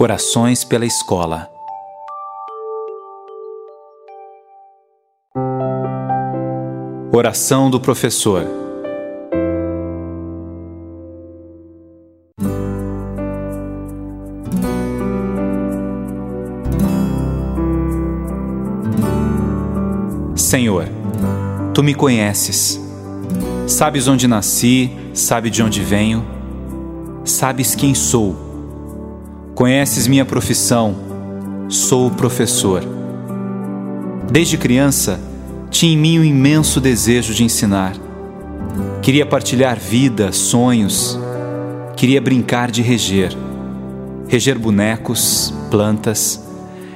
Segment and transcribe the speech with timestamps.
[0.00, 1.48] Orações pela Escola.
[7.12, 8.44] Oração do Professor.
[20.34, 20.88] Senhor,
[21.72, 22.80] tu me conheces,
[23.68, 26.26] sabes onde nasci, sabes de onde venho,
[27.24, 28.43] sabes quem sou
[29.54, 30.96] Conheces minha profissão,
[31.68, 32.82] sou professor.
[34.28, 35.20] Desde criança,
[35.70, 37.94] tinha em mim um imenso desejo de ensinar.
[39.00, 41.16] Queria partilhar vida, sonhos,
[41.96, 43.32] queria brincar de reger.
[44.26, 46.44] Reger bonecos, plantas,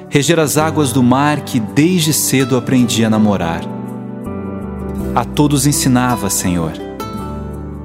[0.09, 3.61] reger as águas do mar que desde cedo aprendi a namorar.
[5.15, 6.73] A todos ensinava, Senhor.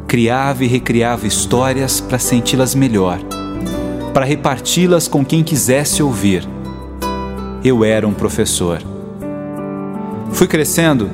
[0.08, 3.20] Criava e recriava histórias para senti-las melhor
[4.14, 6.48] para reparti-las com quem quisesse ouvir.
[7.64, 8.80] Eu era um professor.
[10.32, 11.10] Fui crescendo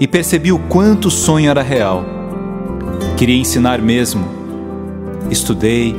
[0.00, 2.04] e percebi o quanto o sonho era real.
[3.16, 4.24] Queria ensinar mesmo.
[5.30, 5.94] Estudei,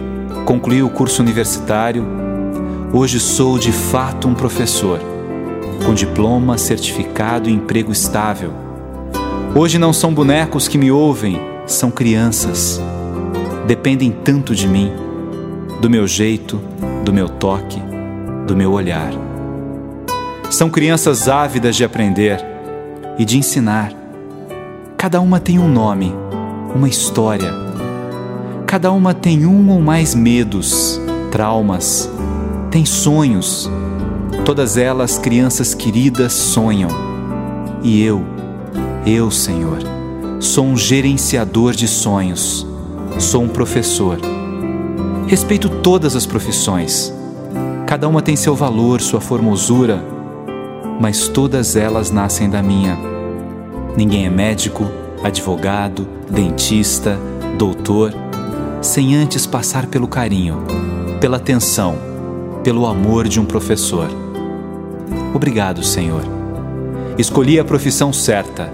[0.46, 2.04] concluí o curso universitário.
[2.92, 5.00] Hoje sou de fato um professor,
[5.86, 8.52] com diploma, certificado e emprego estável.
[9.54, 12.82] Hoje não são bonecos que me ouvem, são crianças.
[13.68, 15.09] Dependem tanto de mim
[15.82, 16.62] do meu jeito,
[17.06, 17.82] do meu toque,
[18.46, 19.12] do meu olhar.
[20.50, 22.44] São crianças ávidas de aprender
[23.18, 23.94] e de ensinar.
[24.98, 26.14] Cada uma tem um nome,
[26.76, 27.52] uma história.
[28.66, 31.00] Cada uma tem um ou mais medos,
[31.32, 32.10] traumas,
[32.70, 33.70] tem sonhos.
[34.44, 36.90] Todas elas, crianças queridas, sonham.
[37.82, 38.24] E eu,
[39.06, 39.80] eu, Senhor,
[40.40, 42.66] sou um gerenciador de sonhos,
[43.18, 44.18] sou um professor
[45.30, 47.14] Respeito todas as profissões.
[47.86, 50.04] Cada uma tem seu valor, sua formosura,
[51.00, 52.98] mas todas elas nascem da minha.
[53.96, 54.90] Ninguém é médico,
[55.24, 57.16] advogado, dentista,
[57.60, 58.12] doutor,
[58.82, 60.64] sem antes passar pelo carinho,
[61.22, 61.96] pela atenção,
[62.64, 64.10] pelo amor de um professor.
[65.32, 66.24] Obrigado, Senhor.
[67.20, 68.74] Escolhi a profissão certa.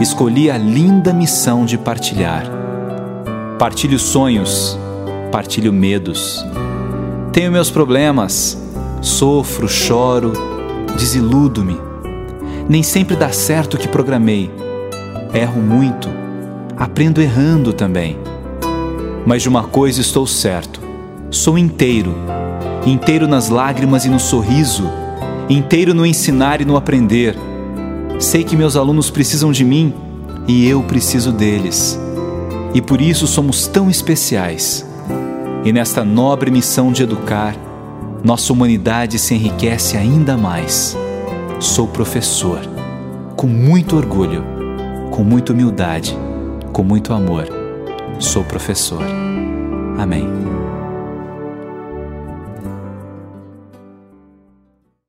[0.00, 2.46] Escolhi a linda missão de partilhar.
[3.58, 4.78] Partilho sonhos
[5.36, 6.42] partilho medos.
[7.30, 8.56] Tenho meus problemas,
[9.02, 10.32] sofro, choro,
[10.96, 11.76] desiludo-me.
[12.66, 14.50] Nem sempre dá certo o que programei.
[15.34, 16.08] Erro muito,
[16.74, 18.16] aprendo errando também.
[19.26, 20.80] Mas de uma coisa estou certo:
[21.30, 22.14] sou inteiro,
[22.86, 24.90] inteiro nas lágrimas e no sorriso,
[25.50, 27.36] inteiro no ensinar e no aprender.
[28.18, 29.92] Sei que meus alunos precisam de mim
[30.48, 32.00] e eu preciso deles.
[32.72, 34.95] E por isso somos tão especiais
[35.66, 37.56] e nesta nobre missão de educar,
[38.22, 40.96] nossa humanidade se enriquece ainda mais.
[41.58, 42.60] Sou professor,
[43.34, 44.44] com muito orgulho,
[45.10, 46.16] com muita humildade,
[46.72, 47.48] com muito amor.
[48.20, 49.02] Sou professor.
[49.98, 50.55] Amém.